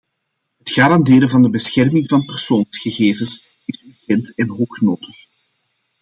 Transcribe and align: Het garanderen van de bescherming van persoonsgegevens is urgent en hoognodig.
Het 0.57 0.69
garanderen 0.69 1.29
van 1.29 1.41
de 1.41 1.49
bescherming 1.49 2.07
van 2.07 2.25
persoonsgegevens 2.25 3.45
is 3.65 3.83
urgent 3.85 4.35
en 4.35 4.47
hoognodig. 4.47 5.25